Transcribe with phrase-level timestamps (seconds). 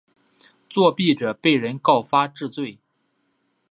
[0.67, 2.79] 作弊者被人告发治罪。